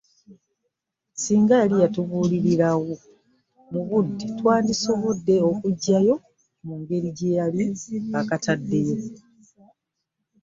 Singa 1.21 1.53
yali 1.61 1.75
yatubuulirirawo 1.83 2.91
mu 3.71 3.81
budde 3.87 4.25
twali 4.39 4.69
tusobola 4.73 5.33
okukagyayo 5.49 6.15
mu 6.65 6.73
ngeri 6.81 7.09
gye 7.17 7.29
yali 7.37 7.63
akataddeyo. 8.19 8.97